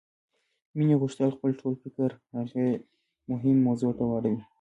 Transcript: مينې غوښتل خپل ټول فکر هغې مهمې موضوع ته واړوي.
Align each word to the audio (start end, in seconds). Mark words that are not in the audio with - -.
مينې 0.77 0.95
غوښتل 1.01 1.29
خپل 1.35 1.51
ټول 1.61 1.73
فکر 1.83 2.09
هغې 2.35 2.67
مهمې 3.29 3.63
موضوع 3.67 3.91
ته 3.97 4.03
واړوي. 4.09 4.41